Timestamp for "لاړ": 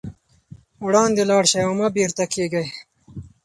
1.29-1.43